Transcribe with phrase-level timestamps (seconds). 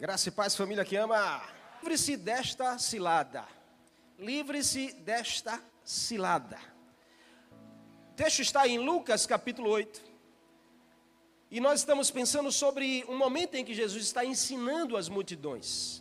[0.00, 1.42] Graça e paz, família que ama.
[1.82, 3.44] Livre-se desta cilada.
[4.16, 6.56] Livre-se desta cilada.
[8.12, 10.00] O texto está em Lucas capítulo 8.
[11.50, 16.00] E nós estamos pensando sobre um momento em que Jesus está ensinando as multidões.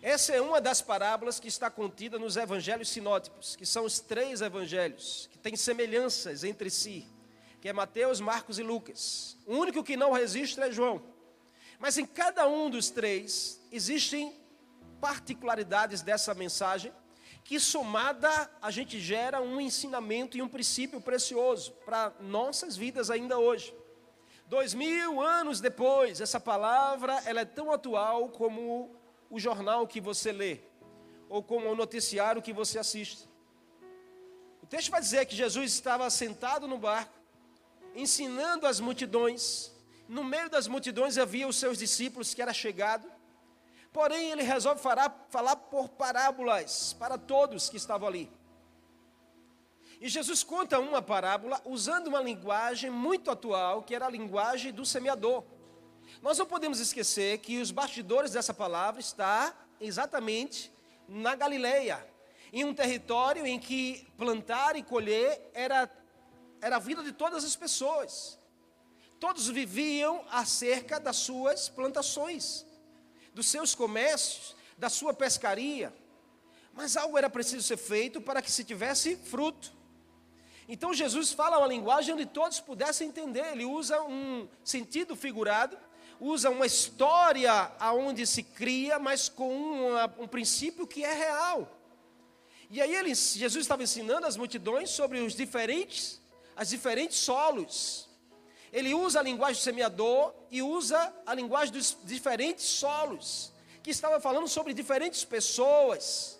[0.00, 4.40] Essa é uma das parábolas que está contida nos evangelhos sinóticos, que são os três
[4.40, 7.06] evangelhos, que têm semelhanças entre si,
[7.60, 9.36] que é Mateus, Marcos e Lucas.
[9.46, 11.17] O único que não resiste é João.
[11.78, 14.34] Mas em cada um dos três existem
[15.00, 16.92] particularidades dessa mensagem
[17.44, 23.38] que somada a gente gera um ensinamento e um princípio precioso para nossas vidas ainda
[23.38, 23.74] hoje.
[24.46, 28.94] Dois mil anos depois, essa palavra ela é tão atual como
[29.30, 30.60] o jornal que você lê
[31.28, 33.28] ou como o noticiário que você assiste.
[34.62, 37.14] O texto vai dizer que Jesus estava sentado no barco,
[37.94, 39.72] ensinando as multidões,
[40.08, 43.06] no meio das multidões havia os seus discípulos que era chegado.
[43.92, 48.30] Porém, ele resolve falar, falar por parábolas para todos que estavam ali.
[50.00, 54.86] E Jesus conta uma parábola usando uma linguagem muito atual, que era a linguagem do
[54.86, 55.44] semeador.
[56.22, 60.72] Nós não podemos esquecer que os bastidores dessa palavra está exatamente
[61.08, 62.06] na Galileia,
[62.52, 65.90] em um território em que plantar e colher era,
[66.60, 68.37] era a vida de todas as pessoas.
[69.20, 72.64] Todos viviam acerca das suas plantações,
[73.34, 75.92] dos seus comércios, da sua pescaria.
[76.72, 79.72] Mas algo era preciso ser feito para que se tivesse fruto.
[80.68, 83.44] Então Jesus fala uma linguagem onde todos pudessem entender.
[83.52, 85.76] Ele usa um sentido figurado,
[86.20, 91.76] usa uma história aonde se cria, mas com uma, um princípio que é real.
[92.70, 96.20] E aí ele, Jesus estava ensinando as multidões sobre os diferentes,
[96.54, 98.07] as diferentes solos
[98.72, 103.52] ele usa a linguagem do semeador e usa a linguagem dos diferentes solos,
[103.82, 106.38] que estava falando sobre diferentes pessoas.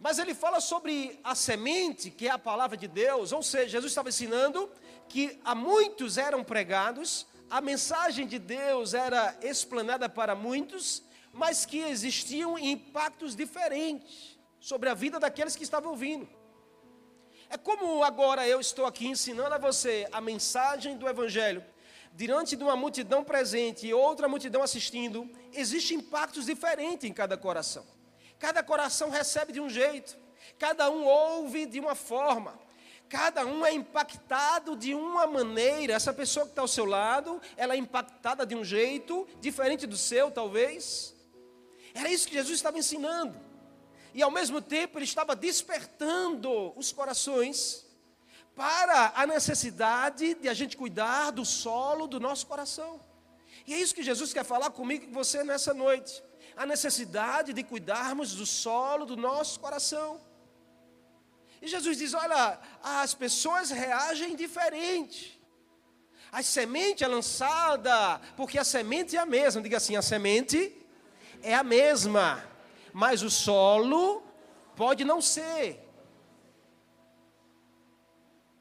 [0.00, 3.92] Mas ele fala sobre a semente, que é a palavra de Deus, ou seja, Jesus
[3.92, 4.70] estava ensinando
[5.08, 11.02] que a muitos eram pregados, a mensagem de Deus era explanada para muitos,
[11.32, 16.39] mas que existiam impactos diferentes sobre a vida daqueles que estavam ouvindo.
[17.52, 21.64] É como agora eu estou aqui ensinando a você a mensagem do Evangelho,
[22.14, 27.84] diante de uma multidão presente e outra multidão assistindo, existem impactos diferentes em cada coração.
[28.38, 30.16] Cada coração recebe de um jeito,
[30.60, 32.56] cada um ouve de uma forma,
[33.08, 35.94] cada um é impactado de uma maneira.
[35.94, 39.96] Essa pessoa que está ao seu lado, ela é impactada de um jeito diferente do
[39.96, 41.16] seu, talvez.
[41.92, 43.49] Era isso que Jesus estava ensinando
[44.12, 47.86] e ao mesmo tempo ele estava despertando os corações
[48.54, 53.00] para a necessidade de a gente cuidar do solo do nosso coração.
[53.66, 56.22] E é isso que Jesus quer falar comigo e com você nessa noite.
[56.56, 60.20] A necessidade de cuidarmos do solo do nosso coração.
[61.62, 65.40] E Jesus diz: olha, as pessoas reagem diferente.
[66.32, 69.62] A semente é lançada, porque a semente é a mesma.
[69.62, 70.76] Diga assim: a semente
[71.42, 72.49] é a mesma
[72.92, 74.22] mas o solo
[74.76, 75.86] pode não ser.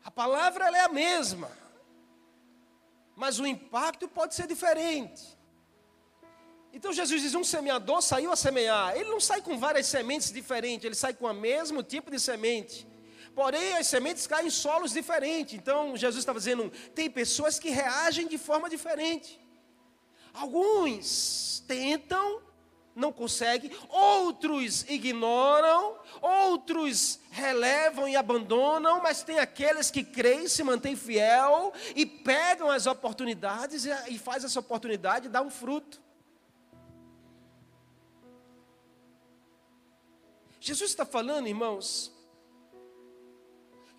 [0.04, 1.52] A palavra é a mesma,
[3.16, 5.38] mas o impacto pode ser diferente.
[6.72, 8.96] Então Jesus diz: um semeador saiu a semear.
[8.96, 12.88] Ele não sai com várias sementes diferentes, ele sai com o mesmo tipo de semente.
[13.36, 15.54] Porém, as sementes caem em solos diferentes.
[15.54, 19.40] Então, Jesus estava dizendo: tem pessoas que reagem de forma diferente.
[20.34, 22.42] Alguns tentam
[23.00, 30.96] não consegue, outros ignoram, outros relevam e abandonam, mas tem aqueles que creem, se mantêm
[30.96, 36.02] fiel e pegam as oportunidades e, e faz essa oportunidade dar um fruto.
[40.60, 42.14] Jesus está falando, irmãos,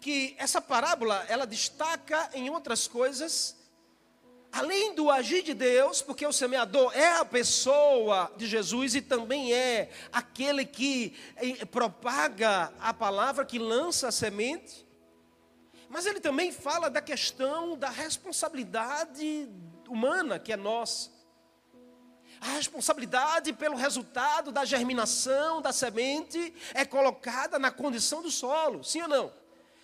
[0.00, 3.59] que essa parábola ela destaca em outras coisas
[4.52, 9.52] além do agir de Deus, porque o semeador é a pessoa de Jesus e também
[9.52, 14.86] é aquele que eh, propaga a palavra, que lança a semente,
[15.88, 19.48] mas ele também fala da questão da responsabilidade
[19.88, 21.10] humana que é nossa.
[22.40, 29.02] A responsabilidade pelo resultado da germinação da semente é colocada na condição do solo, sim
[29.02, 29.39] ou não?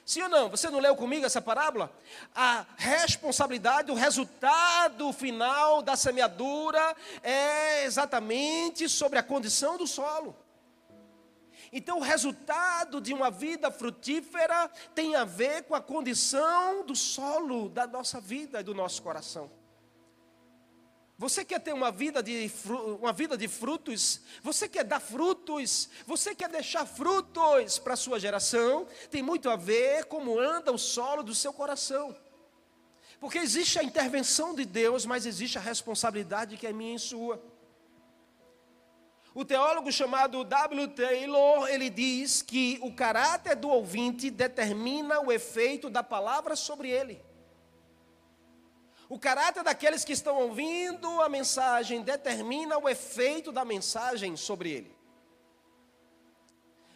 [0.06, 0.48] Sim ou não?
[0.48, 1.92] Você não leu comigo essa parábola?
[2.32, 6.94] A responsabilidade, o resultado final da semeadura
[7.24, 10.36] é exatamente sobre a condição do solo.
[11.72, 17.68] Então, o resultado de uma vida frutífera tem a ver com a condição do solo
[17.68, 19.50] da nossa vida e do nosso coração.
[21.18, 22.50] Você quer ter uma vida, de,
[23.00, 24.20] uma vida de frutos?
[24.42, 25.88] Você quer dar frutos?
[26.06, 28.86] Você quer deixar frutos para a sua geração?
[29.10, 32.14] Tem muito a ver como anda o solo do seu coração.
[33.18, 37.42] Porque existe a intervenção de Deus, mas existe a responsabilidade que é minha e sua.
[39.34, 40.88] O teólogo chamado W.
[40.88, 47.22] Taylor, ele diz que o caráter do ouvinte determina o efeito da palavra sobre ele.
[49.08, 54.96] O caráter daqueles que estão ouvindo a mensagem determina o efeito da mensagem sobre ele.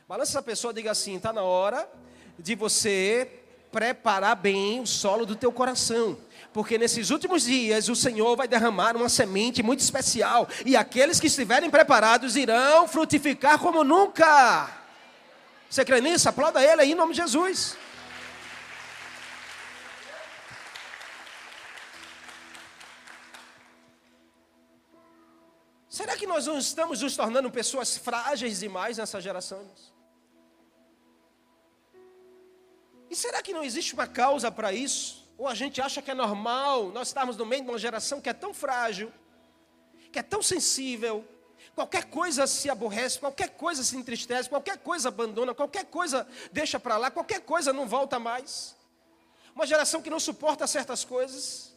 [0.09, 1.89] Balança essa pessoa diga assim: está na hora
[2.37, 3.41] de você
[3.71, 6.19] preparar bem o solo do teu coração.
[6.53, 10.49] Porque nesses últimos dias o Senhor vai derramar uma semente muito especial.
[10.67, 14.69] E aqueles que estiverem preparados irão frutificar como nunca.
[15.69, 16.29] Você crê nisso?
[16.29, 17.77] Aplauda ele aí em nome de Jesus.
[26.01, 29.71] Será que nós não estamos nos tornando pessoas frágeis demais nessa geração?
[33.11, 35.31] E será que não existe uma causa para isso?
[35.37, 38.31] Ou a gente acha que é normal nós estarmos no meio de uma geração que
[38.31, 39.13] é tão frágil,
[40.11, 41.23] que é tão sensível,
[41.75, 46.97] qualquer coisa se aborrece, qualquer coisa se entristece, qualquer coisa abandona, qualquer coisa deixa para
[46.97, 48.75] lá, qualquer coisa não volta mais.
[49.55, 51.70] Uma geração que não suporta certas coisas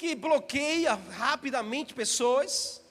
[0.00, 2.82] que bloqueia rapidamente pessoas,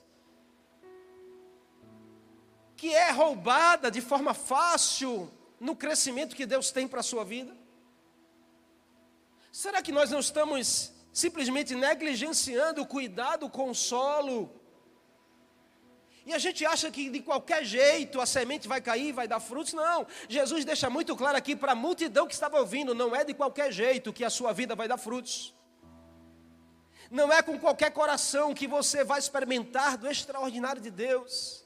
[2.78, 5.14] que é roubada de forma fácil
[5.60, 7.58] no crescimento que Deus tem para a sua vida?
[9.52, 14.38] Será que nós não estamos simplesmente negligenciando o cuidado com o solo?
[16.28, 19.74] E a gente acha que de qualquer jeito a semente vai cair, vai dar frutos.
[19.74, 20.06] Não.
[20.28, 23.72] Jesus deixa muito claro aqui para a multidão que estava ouvindo: não é de qualquer
[23.72, 25.56] jeito que a sua vida vai dar frutos.
[27.10, 31.64] Não é com qualquer coração que você vai experimentar do extraordinário de Deus.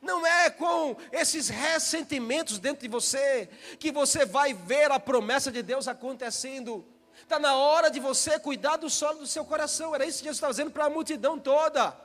[0.00, 3.48] Não é com esses ressentimentos dentro de você
[3.78, 6.84] que você vai ver a promessa de Deus acontecendo.
[7.22, 9.94] Está na hora de você cuidar do solo do seu coração.
[9.94, 11.96] Era isso que Jesus estava dizendo para a multidão toda.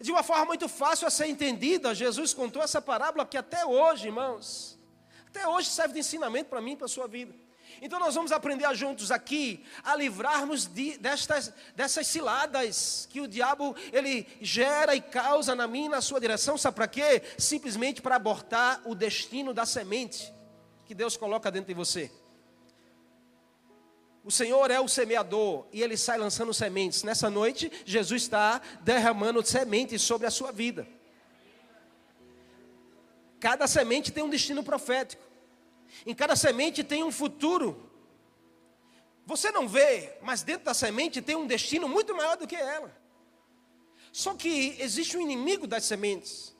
[0.00, 4.06] De uma forma muito fácil a ser entendida, Jesus contou essa parábola que até hoje,
[4.06, 4.78] irmãos,
[5.28, 7.34] até hoje serve de ensinamento para mim e para a sua vida.
[7.80, 13.76] Então nós vamos aprender juntos aqui a livrarmos de, destas, dessas ciladas que o diabo
[13.92, 16.56] ele gera e causa na e na sua direção.
[16.56, 17.22] Sabe para quê?
[17.36, 20.32] Simplesmente para abortar o destino da semente
[20.86, 22.10] que Deus coloca dentro de você.
[24.24, 27.02] O Senhor é o semeador e ele sai lançando sementes.
[27.02, 30.86] Nessa noite, Jesus está derramando sementes sobre a sua vida.
[33.38, 35.22] Cada semente tem um destino profético.
[36.04, 37.90] Em cada semente tem um futuro.
[39.24, 42.94] Você não vê, mas dentro da semente tem um destino muito maior do que ela.
[44.12, 46.54] Só que existe um inimigo das sementes.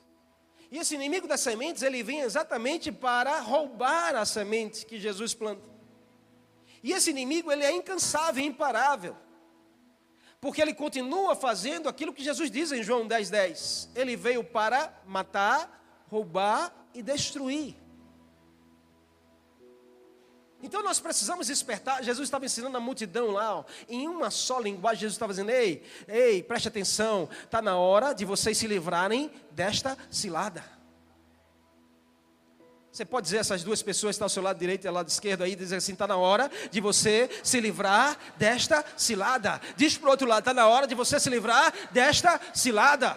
[0.71, 5.69] E esse inimigo das sementes, ele vem exatamente para roubar a semente que Jesus planta.
[6.83, 9.17] E esse inimigo, ele é incansável, imparável.
[10.41, 13.31] Porque ele continua fazendo aquilo que Jesus diz em João 10:10.
[13.31, 13.89] 10.
[13.95, 17.75] Ele veio para matar, roubar e destruir.
[20.67, 22.03] Então nós precisamos despertar.
[22.03, 25.03] Jesus estava ensinando a multidão lá, ó, em uma só linguagem.
[25.03, 29.97] Jesus estava dizendo: Ei, ei, preste atenção, está na hora de vocês se livrarem desta
[30.11, 30.65] cilada.
[32.91, 35.09] Você pode dizer essas duas pessoas que estão ao seu lado direito e ao lado
[35.09, 39.61] esquerdo aí, dizer assim: está na hora de você se livrar desta cilada.
[39.77, 43.17] Diz para o outro lado: está na hora de você se livrar desta cilada.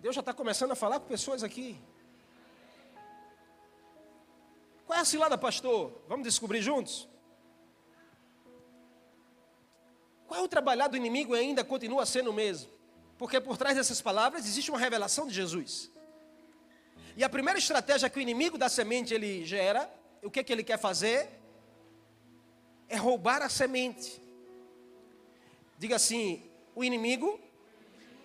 [0.00, 1.80] Deus já está começando a falar com pessoas aqui.
[4.92, 6.04] Qual é a cilada, pastor?
[6.06, 7.08] Vamos descobrir juntos?
[10.26, 12.70] Qual é o trabalhar do inimigo e ainda continua sendo o mesmo?
[13.16, 15.90] Porque por trás dessas palavras existe uma revelação de Jesus.
[17.16, 19.90] E a primeira estratégia que o inimigo da semente ele gera,
[20.22, 21.26] o que, que ele quer fazer?
[22.86, 24.20] É roubar a semente.
[25.78, 26.42] Diga assim:
[26.74, 27.40] o inimigo,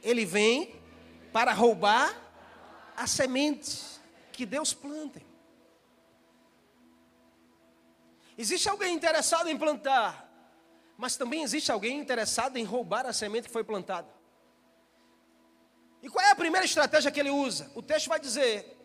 [0.03, 0.75] ele vem
[1.31, 2.13] para roubar
[2.93, 4.01] a semente
[4.33, 5.26] que Deus planta.
[8.37, 10.29] Existe alguém interessado em plantar,
[10.97, 14.07] mas também existe alguém interessado em roubar a semente que foi plantada.
[16.01, 17.71] E qual é a primeira estratégia que ele usa?
[17.73, 18.77] O texto vai dizer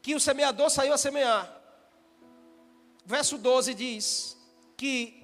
[0.00, 1.54] que o semeador saiu a semear.
[3.04, 4.36] Verso 12 diz
[4.76, 5.22] que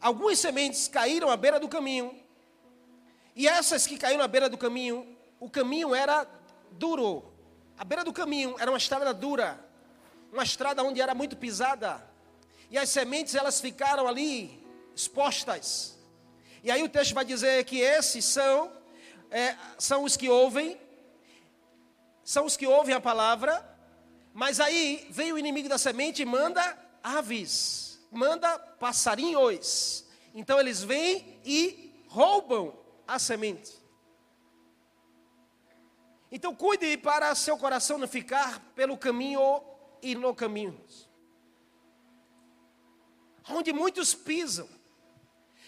[0.00, 2.18] algumas sementes caíram à beira do caminho,
[3.36, 6.26] e essas que caíram à beira do caminho o caminho era
[6.72, 7.32] duro.
[7.78, 9.58] A beira do caminho era uma estrada dura,
[10.30, 12.09] uma estrada onde era muito pisada.
[12.70, 15.98] E as sementes elas ficaram ali expostas.
[16.62, 18.72] E aí o texto vai dizer que esses são
[19.30, 20.80] é, são os que ouvem,
[22.24, 23.64] são os que ouvem a palavra,
[24.32, 30.04] mas aí vem o inimigo da semente e manda aves, manda passarinhos.
[30.34, 33.72] Então eles vêm e roubam a semente.
[36.30, 39.62] Então cuide para seu coração não ficar pelo caminho
[40.00, 40.80] e no caminho.
[43.50, 44.68] Onde muitos pisam.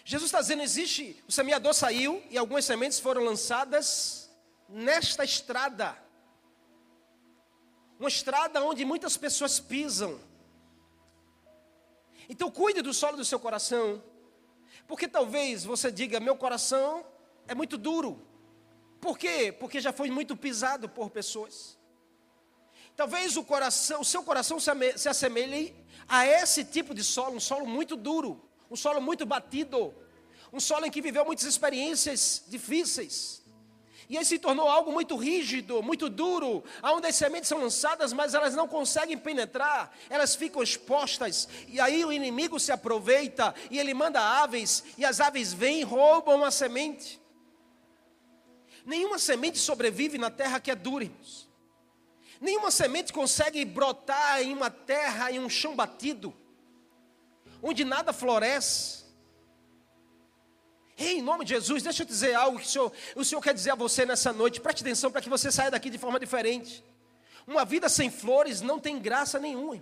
[0.05, 4.31] Jesus está dizendo: existe, o semeador saiu e algumas sementes foram lançadas
[4.69, 5.97] nesta estrada.
[7.99, 10.21] Uma estrada onde muitas pessoas pisam.
[12.29, 14.03] Então cuide do solo do seu coração.
[14.87, 17.05] Porque talvez você diga: meu coração
[17.47, 18.27] é muito duro.
[19.01, 19.55] Por quê?
[19.59, 21.79] Porque já foi muito pisado por pessoas.
[22.95, 25.75] Talvez o coração, o seu coração se assemelhe
[26.13, 28.39] a esse tipo de solo, um solo muito duro,
[28.71, 29.95] um solo muito batido,
[30.53, 33.43] um solo em que viveu muitas experiências difíceis.
[34.11, 38.35] E aí se tornou algo muito rígido, muito duro, onde as sementes são lançadas, mas
[38.35, 41.49] elas não conseguem penetrar, elas ficam expostas.
[41.67, 45.83] E aí o inimigo se aproveita e ele manda aves, e as aves vêm e
[45.83, 47.19] roubam a semente.
[48.85, 51.42] Nenhuma semente sobrevive na terra que é dura, irmãos.
[52.43, 56.35] Nenhuma semente consegue brotar em uma terra, em um chão batido,
[57.63, 59.05] onde nada floresce.
[60.99, 63.55] Ei, em nome de Jesus, deixa eu dizer algo que o Senhor, o Senhor quer
[63.55, 64.61] dizer a você nessa noite.
[64.61, 66.85] Preste atenção para que você saia daqui de forma diferente.
[67.47, 69.81] Uma vida sem flores não tem graça nenhuma.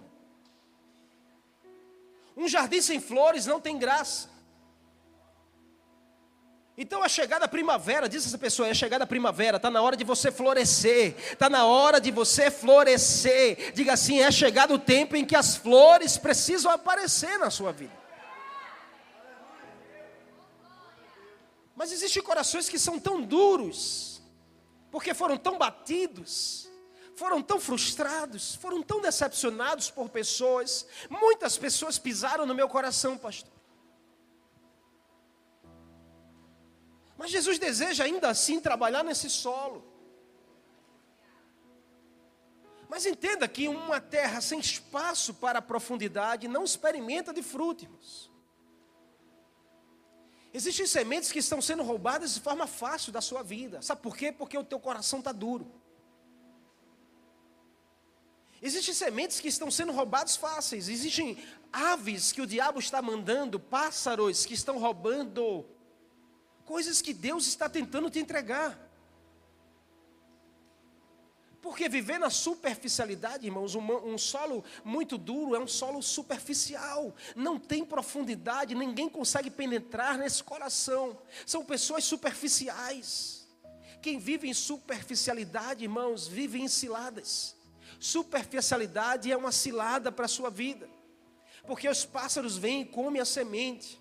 [2.37, 4.29] Um jardim sem flores não tem graça.
[6.77, 9.83] Então a chegada da primavera, diz essa pessoa, é a chegada da primavera, está na
[9.83, 13.73] hora de você florescer, está na hora de você florescer.
[13.75, 18.01] Diga assim, é chegado o tempo em que as flores precisam aparecer na sua vida.
[21.75, 24.23] Mas existem corações que são tão duros,
[24.91, 26.69] porque foram tão batidos,
[27.17, 30.87] foram tão frustrados, foram tão decepcionados por pessoas.
[31.09, 33.60] Muitas pessoas pisaram no meu coração, pastor.
[37.21, 39.85] Mas Jesus deseja ainda assim trabalhar nesse solo.
[42.89, 48.31] Mas entenda que uma terra sem espaço para profundidade não experimenta de frutos.
[50.55, 53.83] Existem sementes que estão sendo roubadas de forma fácil da sua vida.
[53.83, 54.33] Sabe por quê?
[54.33, 55.71] Porque o teu coração está duro.
[58.63, 60.89] Existem sementes que estão sendo roubadas fáceis.
[60.89, 61.37] Existem
[61.71, 65.67] aves que o diabo está mandando, pássaros que estão roubando
[66.71, 68.79] coisas que Deus está tentando te entregar.
[71.61, 77.59] Porque viver na superficialidade, irmãos, um, um, solo muito duro é um solo superficial, não
[77.59, 83.49] tem profundidade, ninguém consegue penetrar nesse coração, são pessoas superficiais.
[84.01, 87.57] Quem vive em superficialidade, irmãos, vive em ciladas.
[87.99, 90.89] Superficialidade é uma cilada para a sua vida,
[91.67, 94.00] porque os pássaros vêm e comem a semente,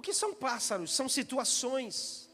[0.00, 0.94] o que são pássaros?
[0.94, 2.30] São situações,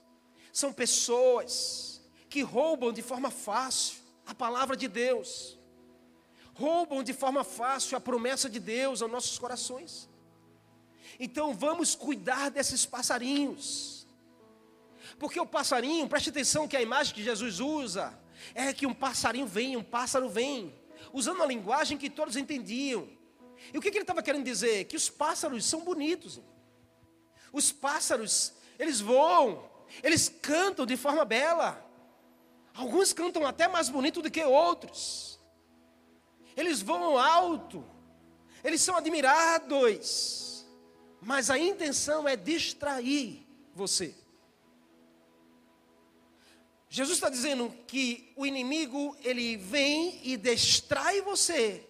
[0.52, 5.58] são pessoas que roubam de forma fácil a palavra de Deus,
[6.54, 10.08] roubam de forma fácil a promessa de Deus aos nossos corações.
[11.18, 14.06] Então vamos cuidar desses passarinhos,
[15.18, 18.16] porque o passarinho, preste atenção que a imagem que Jesus usa
[18.54, 20.72] é que um passarinho vem, um pássaro vem,
[21.12, 23.08] usando a linguagem que todos entendiam.
[23.74, 24.84] E o que, que ele estava querendo dizer?
[24.84, 26.40] Que os pássaros são bonitos.
[27.56, 29.64] Os pássaros, eles voam,
[30.02, 31.82] eles cantam de forma bela.
[32.74, 35.40] Alguns cantam até mais bonito do que outros.
[36.54, 37.82] Eles voam alto,
[38.62, 40.66] eles são admirados,
[41.22, 44.14] mas a intenção é distrair você.
[46.90, 51.88] Jesus está dizendo que o inimigo ele vem e distrai você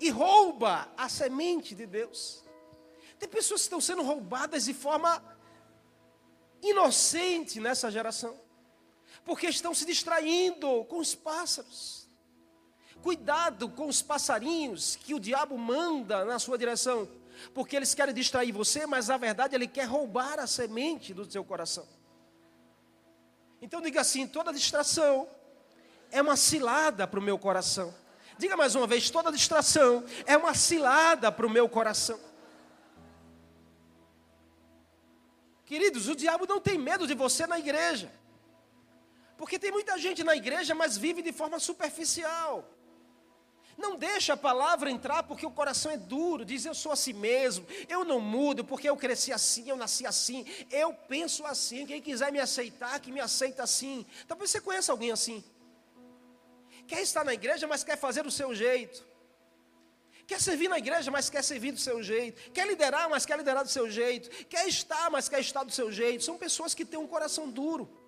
[0.00, 2.41] e rouba a semente de Deus.
[3.22, 5.22] Tem pessoas que estão sendo roubadas de forma
[6.60, 8.36] inocente nessa geração,
[9.24, 12.08] porque estão se distraindo com os pássaros.
[13.00, 17.08] Cuidado com os passarinhos que o diabo manda na sua direção,
[17.54, 21.44] porque eles querem distrair você, mas na verdade ele quer roubar a semente do seu
[21.44, 21.86] coração.
[23.60, 25.28] Então diga assim: toda distração
[26.10, 27.94] é uma cilada para o meu coração.
[28.36, 32.31] Diga mais uma vez: toda distração é uma cilada para o meu coração.
[35.72, 38.12] Queridos, o diabo não tem medo de você na igreja.
[39.38, 42.62] Porque tem muita gente na igreja, mas vive de forma superficial.
[43.78, 47.66] Não deixa a palavra entrar porque o coração é duro, diz eu sou assim mesmo,
[47.88, 52.30] eu não mudo porque eu cresci assim, eu nasci assim, eu penso assim, quem quiser
[52.30, 54.04] me aceitar, que me aceita assim.
[54.28, 55.42] Talvez você conheça alguém assim.
[56.86, 59.02] Quer estar na igreja, mas quer fazer do seu jeito.
[60.26, 62.50] Quer servir na igreja, mas quer servir do seu jeito.
[62.52, 64.28] Quer liderar, mas quer liderar do seu jeito.
[64.46, 66.24] Quer estar, mas quer estar do seu jeito.
[66.24, 68.01] São pessoas que têm um coração duro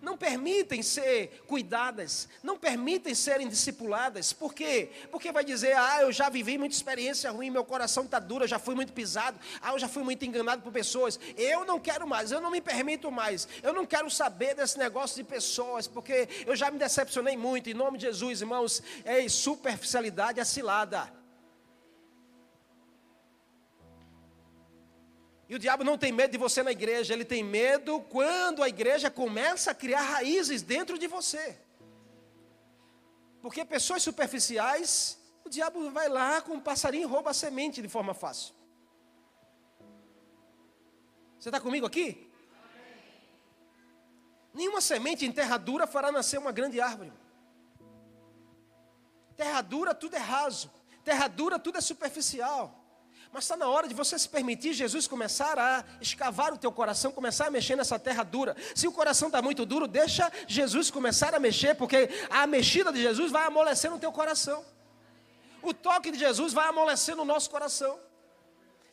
[0.00, 4.32] não permitem ser cuidadas, não permitem serem discipuladas.
[4.32, 4.90] Por quê?
[5.10, 8.48] Porque vai dizer: ah, eu já vivi muita experiência ruim, meu coração está duro, eu
[8.48, 11.18] já fui muito pisado, ah, eu já fui muito enganado por pessoas.
[11.36, 15.16] Eu não quero mais, eu não me permito mais, eu não quero saber desse negócio
[15.16, 17.68] de pessoas, porque eu já me decepcionei muito.
[17.68, 21.25] Em nome de Jesus, irmãos, é superficialidade é.
[25.48, 28.68] E o diabo não tem medo de você na igreja, ele tem medo quando a
[28.68, 31.56] igreja começa a criar raízes dentro de você.
[33.40, 37.88] Porque pessoas superficiais, o diabo vai lá com um passarinho e rouba a semente de
[37.88, 38.54] forma fácil.
[41.38, 42.28] Você está comigo aqui?
[44.52, 47.12] Nenhuma semente em terra dura fará nascer uma grande árvore.
[49.36, 50.72] Terra dura, tudo é raso.
[51.04, 52.85] Terra dura, tudo é superficial.
[53.36, 57.12] Mas está na hora de você se permitir Jesus começar a escavar o teu coração,
[57.12, 58.56] começar a mexer nessa terra dura.
[58.74, 63.02] Se o coração está muito duro, deixa Jesus começar a mexer, porque a mexida de
[63.02, 64.64] Jesus vai amolecer no teu coração.
[65.60, 68.00] O toque de Jesus vai amolecer no nosso coração.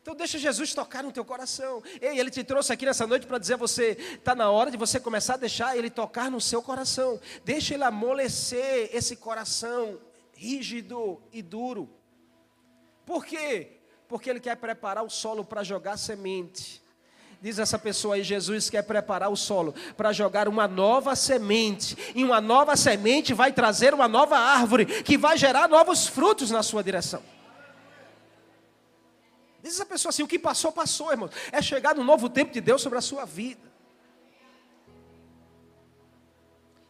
[0.01, 1.81] Então deixa Jesus tocar no teu coração.
[2.01, 4.75] Ei, ele te trouxe aqui nessa noite para dizer a você, está na hora de
[4.75, 7.17] você começar a deixar ele tocar no seu coração.
[7.45, 10.01] Deixa ele amolecer esse coração
[10.33, 11.89] rígido e duro.
[13.05, 13.79] Por quê?
[14.07, 16.81] Porque Ele quer preparar o solo para jogar semente.
[17.41, 21.97] Diz essa pessoa aí, Jesus quer preparar o solo para jogar uma nova semente.
[22.15, 26.63] E uma nova semente vai trazer uma nova árvore que vai gerar novos frutos na
[26.63, 27.21] sua direção.
[29.61, 31.29] Diz essa pessoa assim: o que passou, passou, irmão.
[31.51, 33.73] É chegar no novo tempo de Deus sobre a sua vida.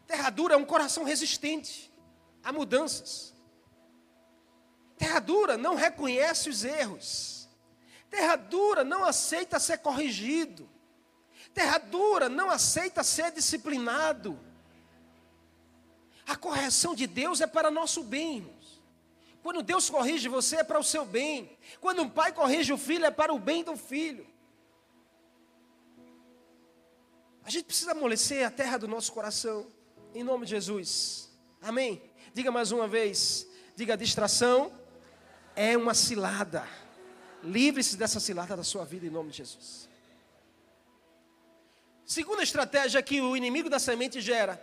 [0.06, 1.92] Terra dura é um coração resistente
[2.44, 3.33] a mudanças.
[5.04, 7.50] Terra dura não reconhece os erros.
[8.10, 10.70] Terra dura não aceita ser corrigido.
[11.54, 14.40] Terra dura não aceita ser disciplinado.
[16.26, 18.38] A correção de Deus é para nosso bem.
[18.38, 18.82] Irmãos.
[19.42, 21.58] Quando Deus corrige você é para o seu bem.
[21.82, 24.26] Quando um pai corrige o filho é para o bem do filho.
[27.44, 29.68] A gente precisa amolecer a terra do nosso coração.
[30.16, 31.30] Em nome de Jesus.
[31.62, 32.02] Amém.
[32.34, 33.46] Diga mais uma vez.
[33.76, 34.72] Diga distração
[35.56, 36.68] é uma cilada.
[37.44, 39.90] Livre-se dessa cilada da sua vida em nome de Jesus.
[42.06, 44.62] Segunda estratégia que o inimigo da semente gera.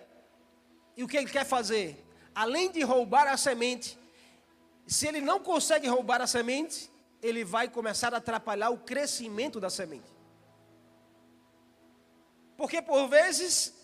[0.96, 2.04] E o que ele quer fazer?
[2.34, 3.98] Além de roubar a semente,
[4.86, 6.90] se ele não consegue roubar a semente,
[7.22, 10.10] ele vai começar a atrapalhar o crescimento da semente.
[12.56, 13.74] Porque por vezes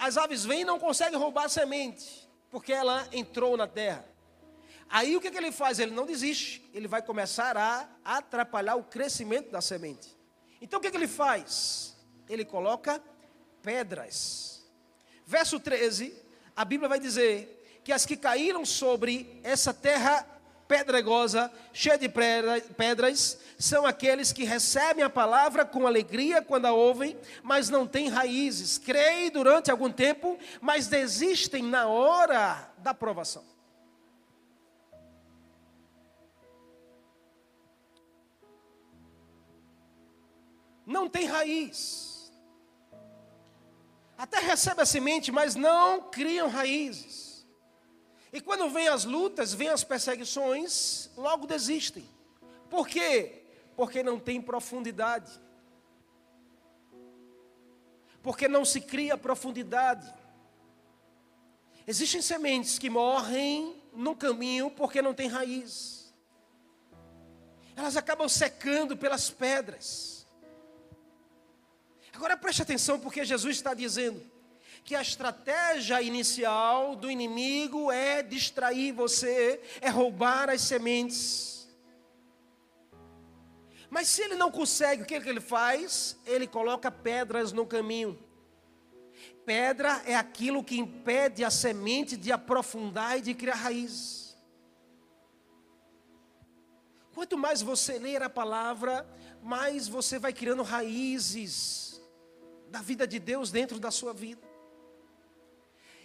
[0.00, 4.04] as aves vêm e não conseguem roubar a semente, porque ela entrou na terra.
[4.90, 5.78] Aí o que, que ele faz?
[5.78, 10.16] Ele não desiste, ele vai começar a atrapalhar o crescimento da semente.
[10.60, 11.96] Então o que, que ele faz?
[12.28, 13.02] Ele coloca
[13.62, 14.66] pedras.
[15.26, 16.14] Verso 13,
[16.56, 20.26] a Bíblia vai dizer que as que caíram sobre essa terra
[20.66, 27.16] pedregosa, cheia de pedras, são aqueles que recebem a palavra com alegria quando a ouvem,
[27.42, 33.42] mas não têm raízes, creem durante algum tempo, mas desistem na hora da provação.
[40.88, 42.32] Não tem raiz.
[44.16, 47.46] Até recebe a semente, mas não criam raízes.
[48.32, 52.08] E quando vêm as lutas, vêm as perseguições, logo desistem.
[52.70, 53.44] Por quê?
[53.76, 55.30] Porque não tem profundidade.
[58.22, 60.12] Porque não se cria profundidade.
[61.86, 66.14] Existem sementes que morrem no caminho porque não tem raiz.
[67.76, 70.17] Elas acabam secando pelas pedras.
[72.18, 74.20] Agora preste atenção, porque Jesus está dizendo
[74.82, 81.68] que a estratégia inicial do inimigo é distrair você, é roubar as sementes.
[83.88, 86.16] Mas se ele não consegue, o que, é que ele faz?
[86.26, 88.18] Ele coloca pedras no caminho.
[89.46, 94.36] Pedra é aquilo que impede a semente de aprofundar e de criar raízes.
[97.14, 99.08] Quanto mais você ler a palavra,
[99.40, 101.87] mais você vai criando raízes
[102.70, 104.46] da vida de Deus dentro da sua vida.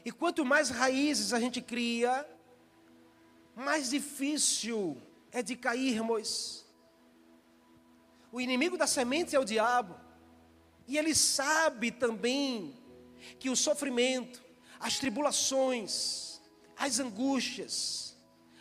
[0.06, 2.28] E quanto mais raízes a gente cria,
[3.56, 6.66] mais difícil é de cairmos.
[8.32, 9.96] O inimigo da semente é o diabo.
[10.88, 12.76] E ele sabe também
[13.40, 14.44] que o sofrimento,
[14.80, 16.42] as tribulações,
[16.76, 18.18] as angústias,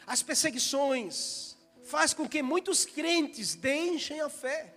[0.07, 4.77] as perseguições, faz com que muitos crentes deixem a fé.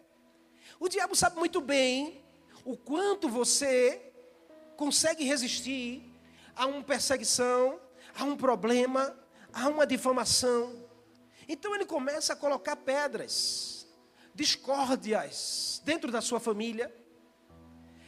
[0.80, 2.25] O diabo sabe muito bem
[2.66, 4.12] o quanto você
[4.76, 6.04] consegue resistir
[6.56, 7.80] a uma perseguição,
[8.18, 9.16] a um problema,
[9.54, 10.84] a uma difamação.
[11.48, 13.88] Então ele começa a colocar pedras,
[14.34, 16.94] discórdias dentro da sua família,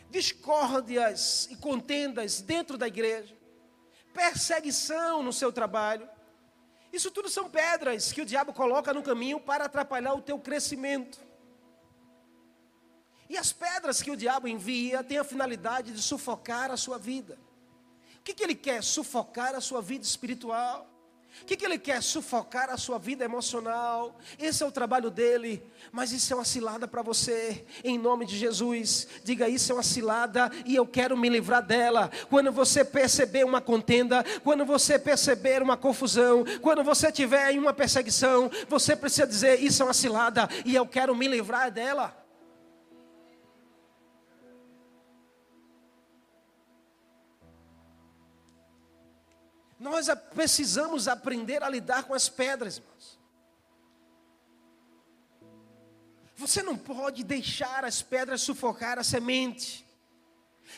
[0.09, 3.37] discórdias e contendas dentro da igreja,
[4.11, 6.09] perseguição no seu trabalho.
[6.91, 11.26] Isso tudo são pedras que o diabo coloca no caminho para atrapalhar o teu crescimento.
[13.29, 17.37] E as pedras que o diabo envia têm a finalidade de sufocar a sua vida.
[18.19, 18.83] O que, que ele quer?
[18.83, 20.89] Sufocar a sua vida espiritual.
[21.41, 22.01] O que, que ele quer?
[22.01, 24.17] Sufocar a sua vida emocional.
[24.39, 25.63] Esse é o trabalho dele.
[25.91, 27.65] Mas isso é uma cilada para você.
[27.83, 29.07] Em nome de Jesus.
[29.23, 32.09] Diga: Isso é uma cilada e eu quero me livrar dela.
[32.29, 37.73] Quando você perceber uma contenda, quando você perceber uma confusão, quando você tiver em uma
[37.73, 42.26] perseguição, você precisa dizer: Isso é uma cilada e eu quero me livrar dela.
[49.89, 53.17] Nós precisamos aprender a lidar com as pedras, irmãos.
[56.35, 59.85] Você não pode deixar as pedras sufocar a semente.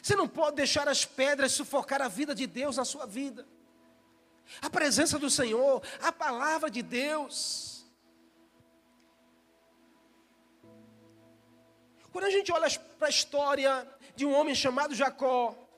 [0.02, 3.46] Você não pode deixar as pedras sufocar a vida de Deus na sua vida.
[4.62, 7.86] A presença do Senhor, a palavra de Deus.
[12.12, 15.69] Quando a gente olha para a história de um homem chamado Jacó,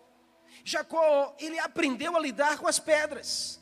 [0.64, 3.60] Jacó, ele aprendeu a lidar com as pedras.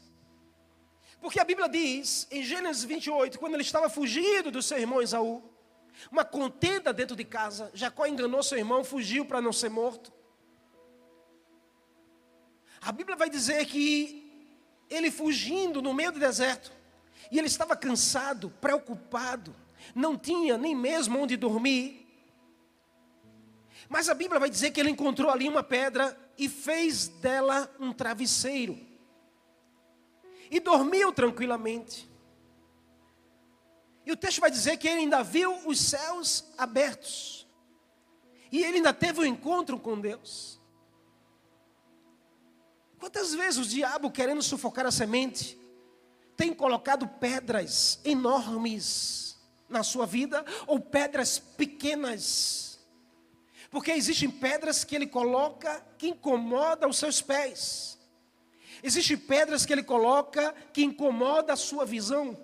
[1.21, 5.43] Porque a Bíblia diz, em Gênesis 28, quando ele estava fugindo do seu irmão Esaú,
[6.11, 10.13] uma contenda dentro de casa, Jacó enganou seu irmão, fugiu para não ser morto.
[12.81, 14.25] A Bíblia vai dizer que
[14.89, 16.71] ele fugindo no meio do deserto,
[17.29, 19.53] e ele estava cansado, preocupado,
[19.93, 22.07] não tinha nem mesmo onde dormir.
[23.87, 27.93] Mas a Bíblia vai dizer que ele encontrou ali uma pedra e fez dela um
[27.93, 28.77] travesseiro.
[30.51, 32.09] E dormiu tranquilamente.
[34.05, 37.47] E o texto vai dizer que ele ainda viu os céus abertos.
[38.51, 40.59] E ele ainda teve um encontro com Deus.
[42.99, 45.57] Quantas vezes o diabo, querendo sufocar a semente,
[46.35, 49.37] tem colocado pedras enormes
[49.69, 52.68] na sua vida, ou pedras pequenas
[53.69, 57.99] porque existem pedras que ele coloca que incomoda os seus pés.
[58.81, 62.37] Existem pedras que ele coloca que incomoda a sua visão.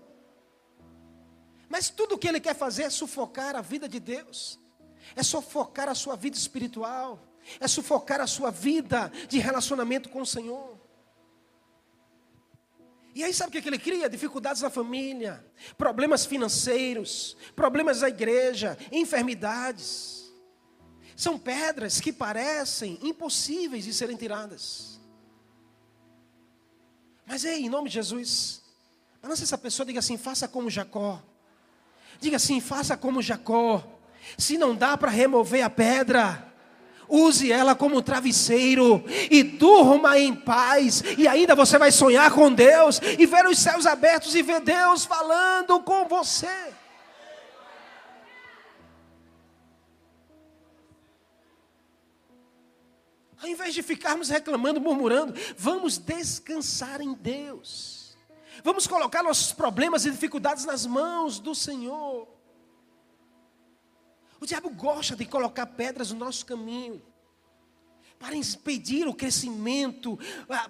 [1.67, 4.59] Mas tudo o que ele quer fazer é sufocar a vida de Deus.
[5.15, 7.19] É sufocar a sua vida espiritual.
[7.59, 10.79] É sufocar a sua vida de relacionamento com o Senhor.
[13.15, 14.09] E aí sabe o que ele cria?
[14.09, 15.45] Dificuldades na família,
[15.77, 20.24] problemas financeiros, problemas na igreja, enfermidades.
[21.15, 24.99] São pedras que parecem impossíveis de serem tiradas.
[27.25, 28.61] Mas ei, em nome de Jesus,
[29.33, 31.21] se essa pessoa diga assim: faça como Jacó.
[32.19, 33.83] Diga assim: faça como Jacó.
[34.37, 36.53] Se não dá para remover a pedra,
[37.07, 41.01] use ela como travesseiro e durma em paz.
[41.17, 45.05] E ainda você vai sonhar com Deus e ver os céus abertos e ver Deus
[45.05, 46.73] falando com você.
[53.45, 58.17] Ao invés de ficarmos reclamando, murmurando, vamos descansar em Deus.
[58.63, 62.27] Vamos colocar nossos problemas e dificuldades nas mãos do Senhor.
[64.41, 66.99] O diabo gosta de colocar pedras no nosso caminho
[68.17, 70.17] para impedir o crescimento,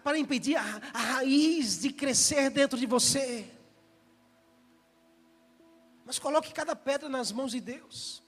[0.04, 3.50] para impedir a, a, raiz de crescer dentro de você.
[6.04, 8.22] Mas coloque cada pedra nas mãos de Deus.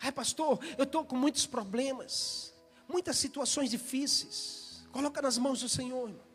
[0.00, 2.45] Ai, pastor, eu estou com muitos problemas
[2.88, 4.84] muitas situações difíceis.
[4.92, 6.08] Coloca nas mãos do Senhor.
[6.08, 6.26] Irmão.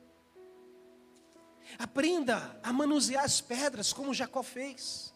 [1.77, 5.11] Aprenda a manusear as pedras como Jacó fez.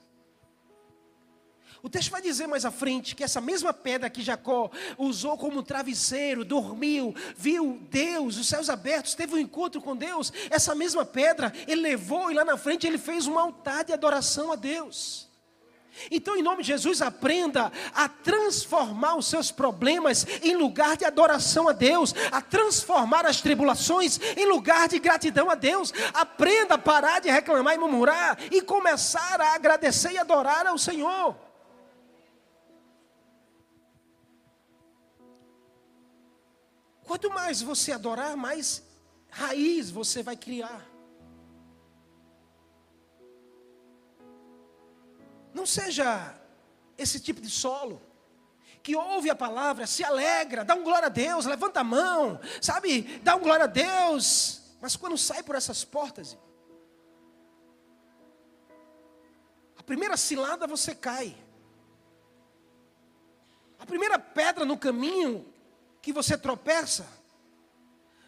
[1.85, 5.61] O texto vai dizer mais à frente que essa mesma pedra que Jacó usou como
[5.61, 10.33] travesseiro, dormiu, viu Deus, os céus abertos, teve um encontro com Deus.
[10.49, 14.51] Essa mesma pedra ele levou e lá na frente ele fez um altar de adoração
[14.51, 15.29] a Deus.
[16.11, 21.67] Então, em nome de Jesus, aprenda a transformar os seus problemas em lugar de adoração
[21.67, 25.93] a Deus, a transformar as tribulações em lugar de gratidão a Deus.
[26.13, 31.35] Aprenda a parar de reclamar e murmurar e começar a agradecer e adorar ao Senhor.
[37.03, 38.83] Quanto mais você adorar, mais
[39.29, 40.94] raiz você vai criar.
[45.55, 46.35] Não seja
[46.97, 48.01] esse tipo de solo
[48.83, 53.03] que ouve a palavra, se alegra, dá um glória a Deus, levanta a mão, sabe,
[53.23, 56.37] dá um glória a Deus, mas quando sai por essas portas,
[59.77, 61.35] a primeira cilada você cai,
[63.79, 65.51] a primeira pedra no caminho
[66.01, 67.07] que você tropeça,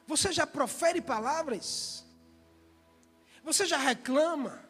[0.08, 2.06] você já profere palavras,
[3.44, 4.67] você já reclama,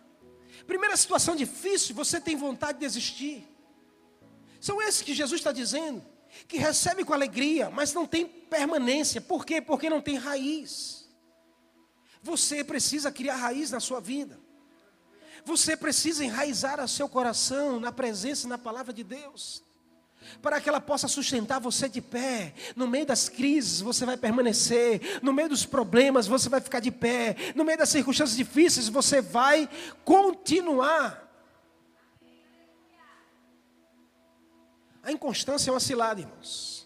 [0.67, 3.47] Primeira situação difícil, você tem vontade de desistir.
[4.59, 6.03] São esses que Jesus está dizendo,
[6.47, 9.21] que recebe com alegria, mas não tem permanência.
[9.21, 9.61] Por quê?
[9.61, 11.07] Porque não tem raiz.
[12.21, 14.39] Você precisa criar raiz na sua vida.
[15.45, 19.66] Você precisa enraizar o seu coração na presença e na palavra de Deus
[20.41, 22.53] para que ela possa sustentar você de pé.
[22.75, 25.19] No meio das crises, você vai permanecer.
[25.21, 27.35] No meio dos problemas, você vai ficar de pé.
[27.55, 29.69] No meio das circunstâncias difíceis, você vai
[30.03, 31.25] continuar.
[35.03, 36.85] A inconstância é uma cilada, irmãos.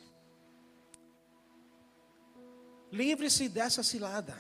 [2.91, 4.37] Livre-se dessa cilada.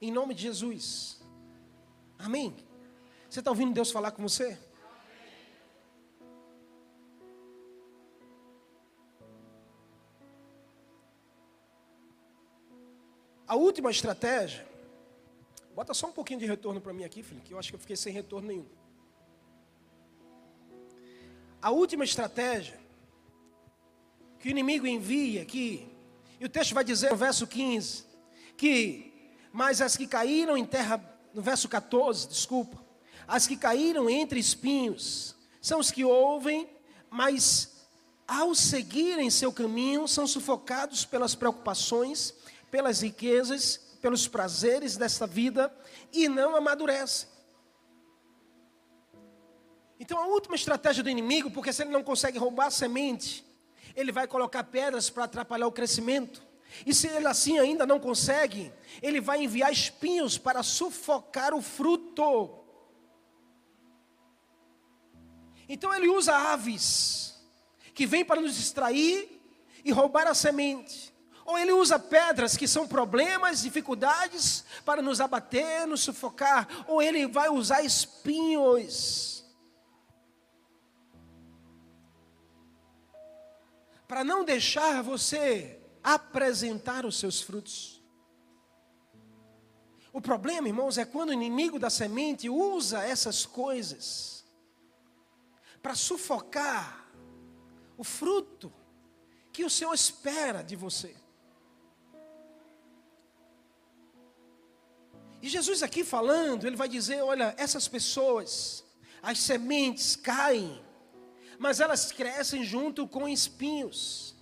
[0.00, 1.20] Em nome de Jesus.
[2.18, 2.54] Amém.
[3.28, 4.58] Você está ouvindo Deus falar com você?
[13.48, 14.66] A última estratégia,
[15.72, 17.80] bota só um pouquinho de retorno para mim aqui, filho, que eu acho que eu
[17.80, 18.66] fiquei sem retorno nenhum.
[21.62, 22.78] A última estratégia
[24.40, 25.88] que o inimigo envia aqui,
[26.40, 28.04] e o texto vai dizer no verso 15,
[28.56, 31.00] que, mas as que caíram em terra,
[31.32, 32.84] no verso 14, desculpa,
[33.28, 36.68] as que caíram entre espinhos, são os que ouvem,
[37.08, 37.76] mas
[38.26, 42.34] ao seguirem seu caminho, são sufocados pelas preocupações
[42.76, 45.74] pelas riquezas, pelos prazeres desta vida
[46.12, 47.26] e não amadurecem.
[49.98, 53.42] Então a última estratégia do inimigo, porque se ele não consegue roubar a semente,
[53.94, 56.46] ele vai colocar pedras para atrapalhar o crescimento.
[56.84, 62.62] E se ele assim ainda não consegue, ele vai enviar espinhos para sufocar o fruto.
[65.66, 67.42] Então ele usa aves
[67.94, 69.40] que vêm para nos distrair
[69.82, 71.15] e roubar a semente.
[71.46, 77.26] Ou ele usa pedras que são problemas, dificuldades para nos abater, nos sufocar, ou ele
[77.26, 79.36] vai usar espinhos
[84.06, 88.02] para não deixar você apresentar os seus frutos.
[90.12, 94.44] O problema, irmãos, é quando o inimigo da semente usa essas coisas
[95.82, 97.06] para sufocar
[97.98, 98.72] o fruto
[99.52, 101.14] que o Senhor espera de você.
[105.46, 108.82] E Jesus aqui falando, ele vai dizer: olha, essas pessoas,
[109.22, 110.82] as sementes caem,
[111.56, 114.34] mas elas crescem junto com espinhos.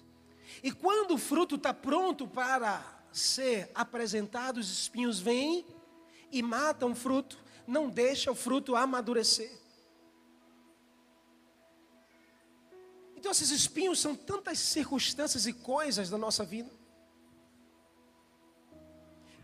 [0.62, 5.66] E quando o fruto está pronto para ser apresentado, os espinhos vêm
[6.32, 9.52] e matam o fruto, não deixa o fruto amadurecer.
[13.14, 16.70] Então, esses espinhos são tantas circunstâncias e coisas da nossa vida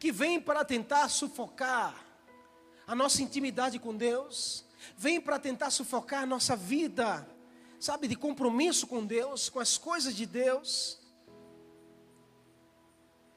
[0.00, 1.94] que vem para tentar sufocar
[2.86, 4.64] a nossa intimidade com Deus,
[4.96, 7.28] vem para tentar sufocar a nossa vida,
[7.78, 10.98] sabe, de compromisso com Deus, com as coisas de Deus.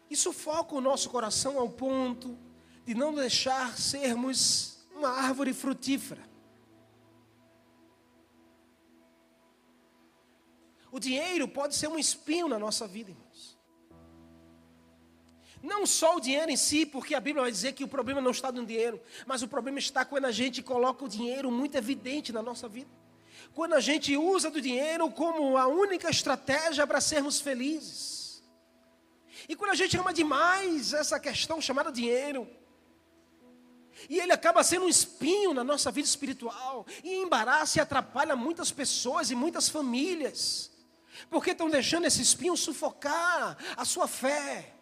[0.10, 2.39] E sufoca o nosso coração ao ponto
[2.86, 6.23] de não deixar sermos uma árvore frutífera.
[10.89, 13.13] O dinheiro pode ser um espinho na nossa vida.
[15.63, 18.32] Não só o dinheiro em si, porque a Bíblia vai dizer que o problema não
[18.32, 22.34] está no dinheiro, mas o problema está quando a gente coloca o dinheiro muito evidente
[22.34, 22.91] na nossa vida.
[23.54, 28.43] Quando a gente usa do dinheiro como a única estratégia para sermos felizes.
[29.47, 32.45] E quando a gente ama demais essa questão chamada dinheiro,
[34.10, 38.69] e ele acaba sendo um espinho na nossa vida espiritual, e embaraça e atrapalha muitas
[38.69, 40.69] pessoas e muitas famílias,
[41.30, 44.73] porque estão deixando esse espinho sufocar a sua fé.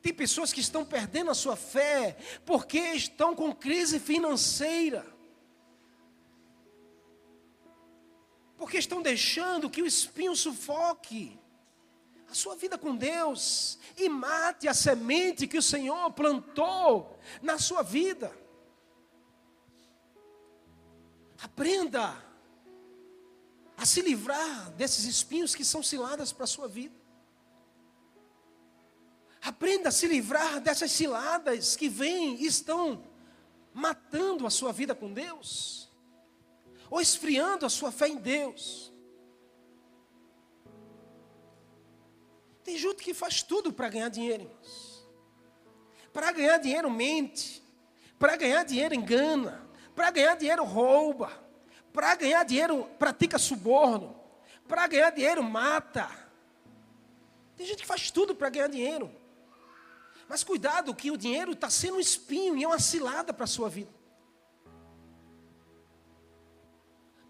[0.00, 5.04] Tem pessoas que estão perdendo a sua fé porque estão com crise financeira.
[8.56, 11.38] Porque estão deixando que o espinho sufoque
[12.30, 17.82] a sua vida com Deus e mate a semente que o Senhor plantou na sua
[17.82, 18.30] vida.
[21.40, 22.22] Aprenda
[23.76, 26.97] a se livrar desses espinhos que são ciladas para a sua vida.
[29.48, 33.02] Aprenda a se livrar dessas ciladas que vêm e estão
[33.72, 35.88] matando a sua vida com Deus,
[36.90, 38.92] ou esfriando a sua fé em Deus.
[42.62, 45.08] Tem gente que faz tudo para ganhar dinheiro, irmãos.
[46.12, 47.62] Para ganhar dinheiro mente,
[48.18, 51.32] para ganhar dinheiro engana, para ganhar dinheiro rouba,
[51.90, 54.14] para ganhar dinheiro pratica suborno,
[54.68, 56.06] para ganhar dinheiro mata.
[57.56, 59.17] Tem gente que faz tudo para ganhar dinheiro.
[60.28, 63.48] Mas cuidado que o dinheiro está sendo um espinho e é uma cilada para a
[63.48, 63.90] sua vida.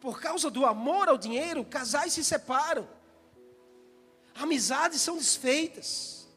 [0.01, 2.89] Por causa do amor ao dinheiro, casais se separam.
[4.35, 6.29] Amizades são desfeitas.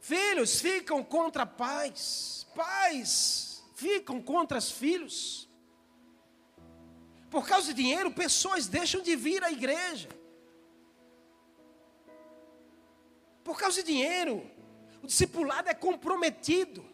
[0.00, 2.46] Filhos ficam contra pais.
[2.54, 5.48] Pais ficam contra os filhos.
[7.30, 10.08] Por causa de dinheiro, pessoas deixam de vir à igreja.
[13.44, 14.50] Por causa de dinheiro,
[15.02, 16.84] o discipulado é comprometido.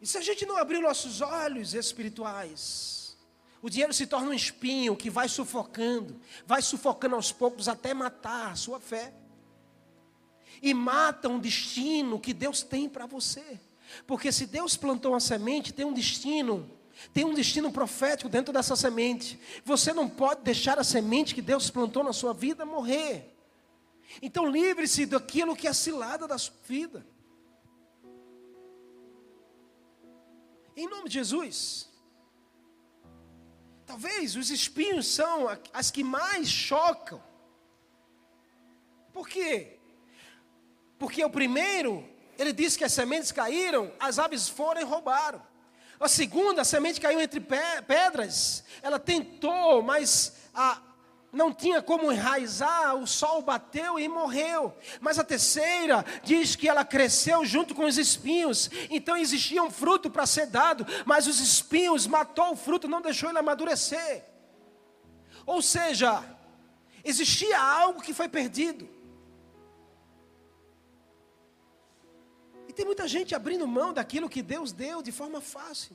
[0.00, 3.16] E se a gente não abrir nossos olhos espirituais,
[3.62, 8.52] o dinheiro se torna um espinho que vai sufocando, vai sufocando aos poucos até matar
[8.52, 9.12] a sua fé.
[10.62, 13.60] E mata um destino que Deus tem para você.
[14.06, 16.70] Porque se Deus plantou uma semente, tem um destino
[17.12, 19.38] tem um destino profético dentro dessa semente.
[19.64, 23.35] Você não pode deixar a semente que Deus plantou na sua vida morrer.
[24.22, 27.06] Então livre-se daquilo que é cilada da sua vida.
[30.76, 31.88] Em nome de Jesus.
[33.86, 37.22] Talvez os espinhos são as que mais chocam.
[39.12, 39.78] Por quê?
[40.98, 42.06] Porque o primeiro,
[42.38, 45.40] ele disse que as sementes caíram, as aves foram e roubaram.
[45.98, 50.82] A segunda, a semente caiu entre pedras, ela tentou, mas a,
[51.36, 54.74] não tinha como enraizar, o sol bateu e morreu.
[55.00, 60.10] Mas a terceira diz que ela cresceu junto com os espinhos, então existia um fruto
[60.10, 64.24] para ser dado, mas os espinhos matou o fruto, não deixou ele amadurecer.
[65.44, 66.24] Ou seja,
[67.04, 68.88] existia algo que foi perdido.
[72.66, 75.94] E tem muita gente abrindo mão daquilo que Deus deu de forma fácil.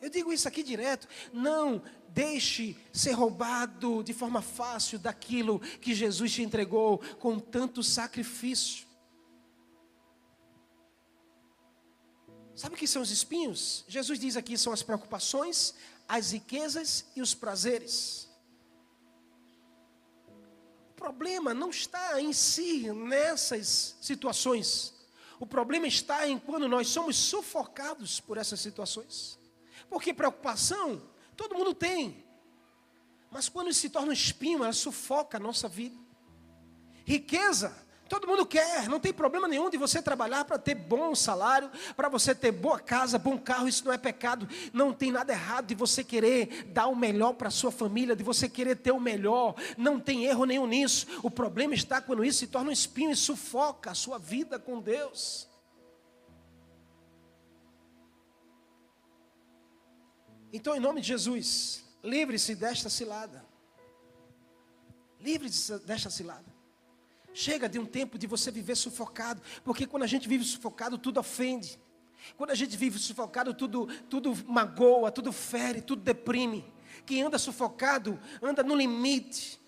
[0.00, 1.06] Eu digo isso aqui direto.
[1.32, 8.86] Não deixe ser roubado de forma fácil daquilo que Jesus te entregou com tanto sacrifício.
[12.54, 13.84] Sabe o que são os espinhos?
[13.88, 15.74] Jesus diz aqui são as preocupações,
[16.06, 18.28] as riquezas e os prazeres.
[20.90, 24.92] O problema não está em si nessas situações.
[25.38, 29.39] O problema está em quando nós somos sufocados por essas situações.
[29.90, 31.02] Porque preocupação,
[31.36, 32.24] todo mundo tem.
[33.28, 35.96] Mas quando se torna um espinho, ela sufoca a nossa vida.
[37.04, 37.76] Riqueza,
[38.08, 42.08] todo mundo quer, não tem problema nenhum de você trabalhar para ter bom salário, para
[42.08, 44.48] você ter boa casa, bom carro, isso não é pecado.
[44.72, 48.22] Não tem nada errado de você querer dar o melhor para a sua família, de
[48.22, 49.56] você querer ter o melhor.
[49.76, 51.04] Não tem erro nenhum nisso.
[51.20, 54.80] O problema está quando isso se torna um espinho e sufoca a sua vida com
[54.80, 55.49] Deus.
[60.52, 63.44] Então, em nome de Jesus, livre-se desta cilada.
[65.20, 66.46] Livre-se desta cilada.
[67.32, 71.20] Chega de um tempo de você viver sufocado, porque quando a gente vive sufocado, tudo
[71.20, 71.78] ofende.
[72.36, 76.64] Quando a gente vive sufocado, tudo, tudo magoa, tudo fere, tudo deprime.
[77.06, 79.60] Quem anda sufocado, anda no limite.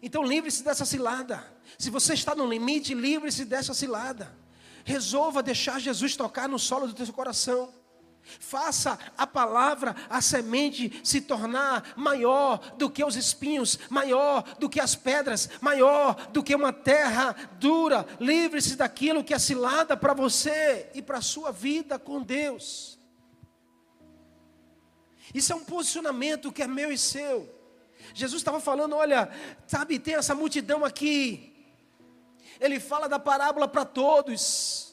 [0.00, 1.44] Então livre-se dessa cilada.
[1.78, 4.36] Se você está no limite, livre-se dessa cilada.
[4.84, 7.72] Resolva deixar Jesus tocar no solo do teu coração.
[8.24, 14.80] Faça a palavra, a semente se tornar maior do que os espinhos, maior do que
[14.80, 18.06] as pedras, maior do que uma terra dura.
[18.20, 22.98] Livre-se daquilo que é cilada para você e para a sua vida com Deus.
[25.34, 27.52] Isso é um posicionamento que é meu e seu.
[28.14, 29.30] Jesus estava falando: olha,
[29.66, 31.48] sabe, tem essa multidão aqui.
[32.60, 34.91] Ele fala da parábola para todos.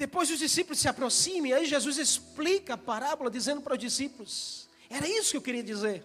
[0.00, 4.66] Depois os discípulos se aproximam e aí Jesus explica a parábola dizendo para os discípulos:
[4.88, 6.02] Era isso que eu queria dizer.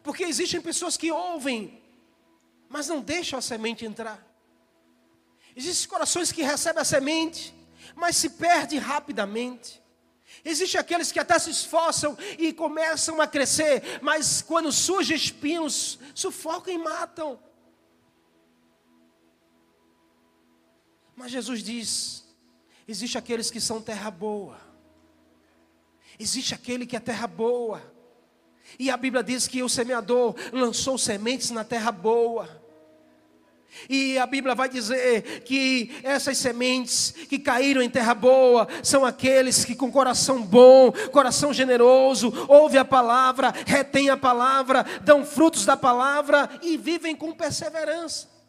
[0.00, 1.82] Porque existem pessoas que ouvem,
[2.68, 4.24] mas não deixam a semente entrar.
[5.56, 7.52] Existem corações que recebem a semente,
[7.96, 9.82] mas se perde rapidamente.
[10.44, 16.72] Existem aqueles que até se esforçam e começam a crescer, mas quando surgem espinhos, sufocam
[16.72, 17.42] e matam.
[21.16, 22.19] Mas Jesus diz:
[22.90, 24.58] existe aqueles que são terra boa,
[26.18, 27.80] existe aquele que é terra boa,
[28.78, 32.60] e a Bíblia diz que o semeador lançou sementes na terra boa.
[33.88, 39.64] E a Bíblia vai dizer que essas sementes que caíram em terra boa são aqueles
[39.64, 45.76] que com coração bom, coração generoso, ouvem a palavra, retêm a palavra, dão frutos da
[45.76, 48.39] palavra e vivem com perseverança.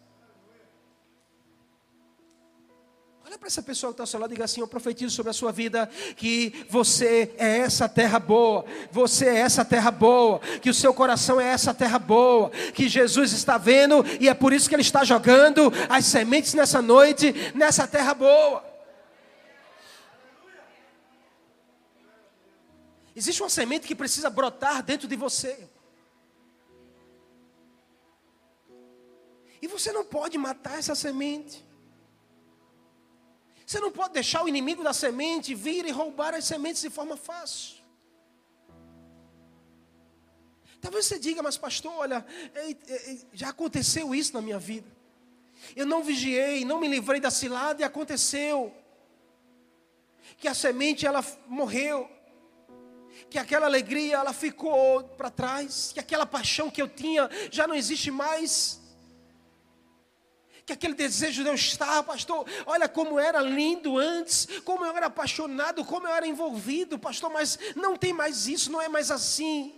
[3.32, 5.30] Olha para essa pessoa que está ao seu lado e diga assim: Eu profetizo sobre
[5.30, 10.70] a sua vida que você é essa terra boa, você é essa terra boa, que
[10.70, 14.68] o seu coração é essa terra boa, que Jesus está vendo e é por isso
[14.68, 18.66] que Ele está jogando as sementes nessa noite, nessa terra boa.
[23.16, 25.70] Existe uma semente que precisa brotar dentro de você.
[29.62, 31.71] E você não pode matar essa semente.
[33.72, 37.16] Você não pode deixar o inimigo da semente vir e roubar as sementes de forma
[37.16, 37.78] fácil.
[40.82, 42.26] Talvez você diga, mas pastor, olha,
[43.32, 44.92] já aconteceu isso na minha vida.
[45.74, 48.76] Eu não vigiei, não me livrei da cilada e aconteceu.
[50.36, 52.10] Que a semente ela morreu.
[53.30, 57.76] Que aquela alegria ela ficou para trás, que aquela paixão que eu tinha já não
[57.76, 58.81] existe mais
[60.72, 65.08] que aquele desejo de eu estar, pastor, olha como era lindo antes, como eu era
[65.08, 69.78] apaixonado, como eu era envolvido, pastor, mas não tem mais isso, não é mais assim.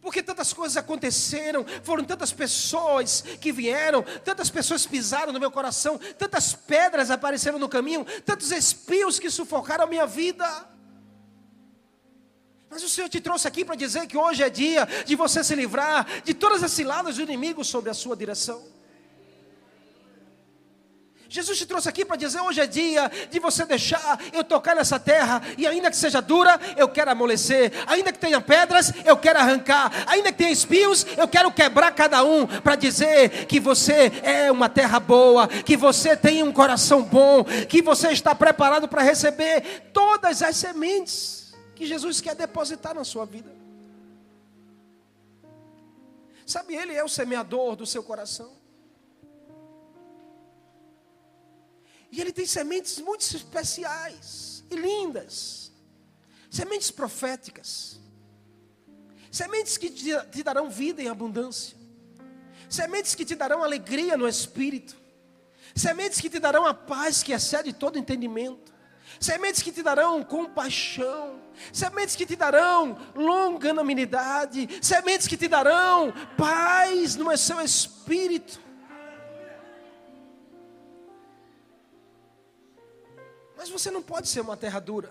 [0.00, 5.98] Porque tantas coisas aconteceram, foram tantas pessoas que vieram, tantas pessoas pisaram no meu coração,
[6.18, 10.46] tantas pedras apareceram no caminho, tantos espios que sufocaram a minha vida.
[12.68, 15.54] Mas o Senhor te trouxe aqui para dizer que hoje é dia de você se
[15.54, 18.74] livrar de todas as ciladas do inimigo sobre a sua direção.
[21.34, 25.00] Jesus te trouxe aqui para dizer: hoje é dia de você deixar eu tocar nessa
[25.00, 29.40] terra, e ainda que seja dura, eu quero amolecer, ainda que tenha pedras, eu quero
[29.40, 34.52] arrancar, ainda que tenha espinhos, eu quero quebrar cada um, para dizer que você é
[34.52, 39.90] uma terra boa, que você tem um coração bom, que você está preparado para receber
[39.92, 43.50] todas as sementes que Jesus quer depositar na sua vida.
[46.46, 48.53] Sabe, Ele é o semeador do seu coração.
[52.14, 55.72] E ele tem sementes muito especiais e lindas.
[56.48, 57.98] Sementes proféticas.
[59.32, 61.76] Sementes que te, darão vida em abundância.
[62.70, 64.96] Sementes que te darão alegria no espírito.
[65.74, 68.72] Sementes que te darão a paz que excede todo entendimento.
[69.18, 71.42] Sementes que te darão compaixão.
[71.72, 74.68] Sementes que te darão longanimidade.
[74.80, 78.60] Sementes que te darão paz no seu espírito.
[83.64, 85.10] Mas você não pode ser uma terra dura.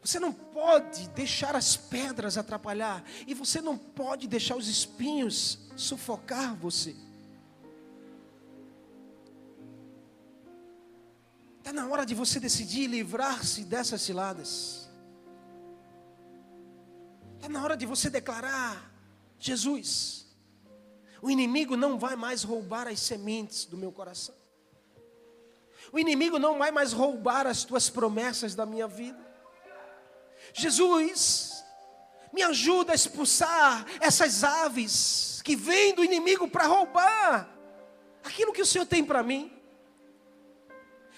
[0.00, 3.04] Você não pode deixar as pedras atrapalhar.
[3.26, 6.96] E você não pode deixar os espinhos sufocar você.
[11.58, 14.88] Está na hora de você decidir livrar-se dessas ciladas.
[17.34, 18.90] Está na hora de você declarar:
[19.38, 20.26] Jesus,
[21.20, 24.45] o inimigo não vai mais roubar as sementes do meu coração.
[25.92, 29.24] O inimigo não vai mais roubar as tuas promessas da minha vida.
[30.52, 31.64] Jesus,
[32.32, 37.48] me ajuda a expulsar essas aves que vêm do inimigo para roubar
[38.24, 39.52] aquilo que o Senhor tem para mim.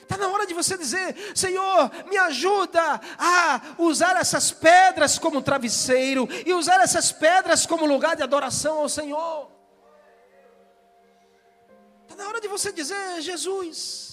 [0.03, 6.27] Está na hora de você dizer: Senhor, me ajuda a usar essas pedras como travesseiro
[6.47, 9.51] e usar essas pedras como lugar de adoração ao Senhor.
[12.03, 14.08] Está na hora de você dizer: Jesus,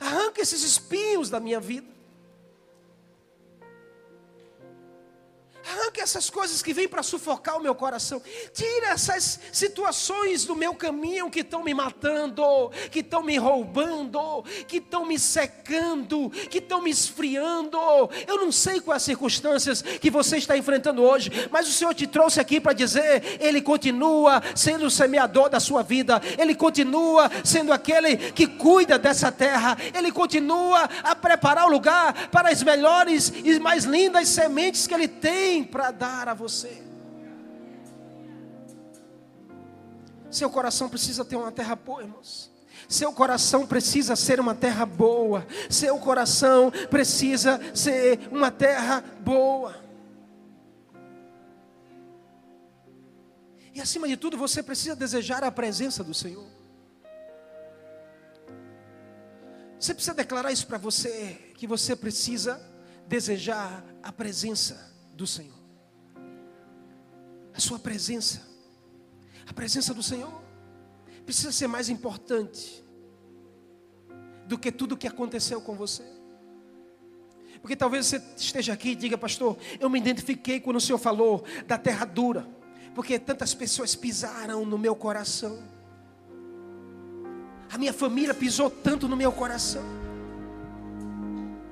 [0.00, 1.99] Arranca esses espinhos da minha vida.
[5.68, 8.22] Arranque essas coisas que vêm para sufocar o meu coração.
[8.52, 12.42] Tira essas situações do meu caminho que estão me matando,
[12.90, 17.78] que estão me roubando, que estão me secando, que estão me esfriando.
[18.26, 22.06] Eu não sei quais as circunstâncias que você está enfrentando hoje, mas o Senhor te
[22.06, 27.72] trouxe aqui para dizer: Ele continua sendo o semeador da sua vida, Ele continua sendo
[27.72, 33.58] aquele que cuida dessa terra, Ele continua a preparar o lugar para as melhores e
[33.58, 36.82] mais lindas sementes que Ele tem para dar a você.
[40.30, 42.50] Seu coração precisa ter uma terra boa, irmãos.
[42.88, 45.46] Seu coração precisa ser uma terra boa.
[45.68, 49.76] Seu coração precisa ser uma terra boa.
[53.74, 56.46] E acima de tudo, você precisa desejar a presença do Senhor.
[59.78, 62.60] Você precisa declarar isso para você, que você precisa
[63.06, 64.89] desejar a presença
[65.20, 65.60] do Senhor.
[67.54, 68.40] A sua presença.
[69.46, 70.32] A presença do Senhor
[71.26, 72.82] precisa ser mais importante
[74.46, 76.02] do que tudo que aconteceu com você.
[77.60, 81.44] Porque talvez você esteja aqui e diga, pastor, eu me identifiquei quando o Senhor falou
[81.66, 82.48] da terra dura,
[82.94, 85.62] porque tantas pessoas pisaram no meu coração.
[87.70, 89.84] A minha família pisou tanto no meu coração.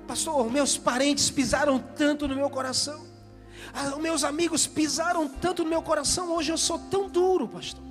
[0.07, 3.08] Pastor, meus parentes pisaram tanto no meu coração.
[3.73, 6.33] Ah, meus amigos pisaram tanto no meu coração.
[6.33, 7.88] Hoje eu sou tão duro, pastor.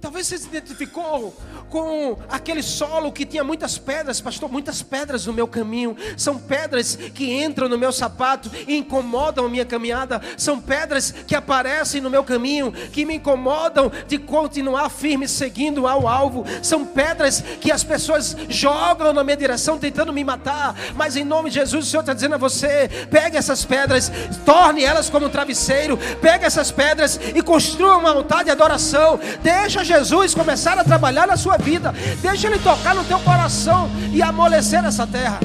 [0.00, 1.36] Talvez você se identificou
[1.68, 5.94] com aquele solo que tinha muitas pedras, pastor, muitas pedras no meu caminho.
[6.16, 10.20] São pedras que entram no meu sapato e incomodam a minha caminhada.
[10.38, 16.08] São pedras que aparecem no meu caminho, que me incomodam de continuar firme seguindo ao
[16.08, 16.46] alvo.
[16.62, 20.74] São pedras que as pessoas jogam na minha direção tentando me matar.
[20.96, 24.10] Mas em nome de Jesus, o Senhor está dizendo a você: pegue essas pedras,
[24.46, 29.20] torne elas como um travesseiro, pegue essas pedras e construa uma altar de adoração.
[29.42, 31.92] Deixa Jesus começar a trabalhar na sua vida.
[32.22, 35.40] Deixa Ele tocar no teu coração e amolecer essa terra.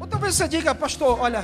[0.00, 1.42] Ou talvez você diga, pastor, olha,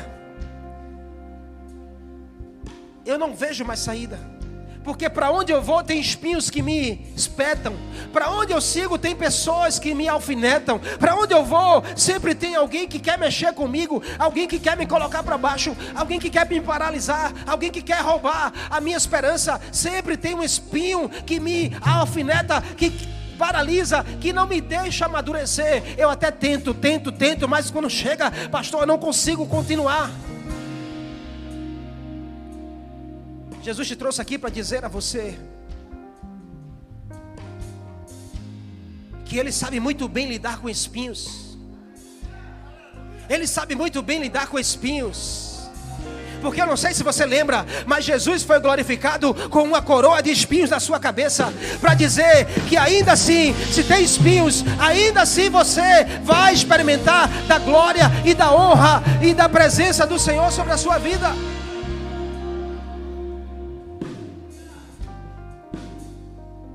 [3.05, 4.36] eu não vejo mais saída
[4.87, 7.75] porque para onde eu vou tem espinhos que me espetam,
[8.13, 12.55] para onde eu sigo tem pessoas que me alfinetam, para onde eu vou sempre tem
[12.55, 16.49] alguém que quer mexer comigo, alguém que quer me colocar para baixo, alguém que quer
[16.49, 21.77] me paralisar, alguém que quer roubar a minha esperança, sempre tem um espinho que me
[21.81, 22.93] alfineta, que
[23.37, 25.83] paralisa, que não me deixa amadurecer.
[25.99, 30.11] Eu até tento, tento, tento, mas quando chega, pastor, eu não consigo continuar.
[33.67, 35.37] Jesus te trouxe aqui para dizer a você
[39.25, 41.59] que Ele sabe muito bem lidar com espinhos.
[43.29, 45.69] Ele sabe muito bem lidar com espinhos.
[46.41, 50.31] Porque eu não sei se você lembra, mas Jesus foi glorificado com uma coroa de
[50.31, 56.05] espinhos na sua cabeça, para dizer que ainda assim, se tem espinhos, ainda assim você
[56.23, 60.99] vai experimentar da glória e da honra e da presença do Senhor sobre a sua
[60.99, 61.35] vida.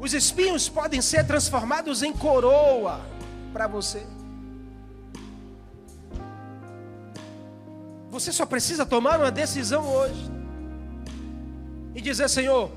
[0.02, 3.00] Os espinhos podem ser transformados em coroa
[3.54, 4.02] para você.
[8.10, 10.32] Você só precisa tomar uma decisão hoje
[11.94, 12.72] e dizer: Senhor,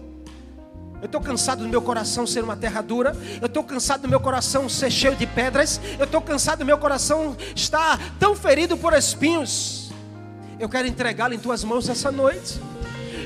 [1.01, 3.17] eu estou cansado do meu coração ser uma terra dura.
[3.41, 5.81] Eu estou cansado do meu coração ser cheio de pedras.
[5.99, 9.91] Eu estou cansado do meu coração estar tão ferido por espinhos.
[10.61, 12.61] Eu quero entregá-lo em tuas mãos essa noite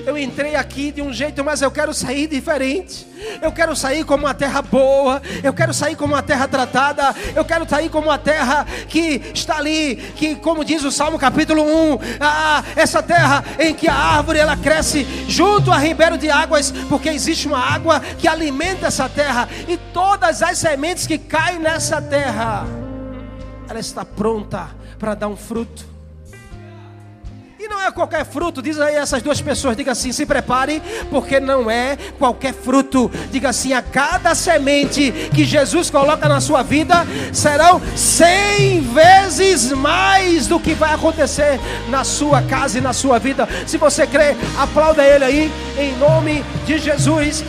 [0.08, 3.06] eu entrei aqui de um jeito, mas eu quero sair diferente.
[3.42, 7.44] Eu quero sair como uma terra boa, eu quero sair como uma terra tratada, eu
[7.44, 11.98] quero sair como uma terra que está ali, que como diz o Salmo capítulo 1,
[12.20, 17.10] ah, essa terra em que a árvore ela cresce junto a ribeiro de águas, porque
[17.10, 22.66] existe uma água que alimenta essa terra e todas as sementes que caem nessa terra,
[23.68, 25.97] ela está pronta para dar um fruto
[27.66, 30.80] não é qualquer fruto, diz aí essas duas pessoas, diga assim, se prepare,
[31.10, 33.10] porque não é qualquer fruto.
[33.30, 40.46] Diga assim, a cada semente que Jesus coloca na sua vida, serão cem vezes mais
[40.46, 43.48] do que vai acontecer na sua casa e na sua vida.
[43.66, 47.44] Se você crê, aplauda ele aí, em nome de Jesus.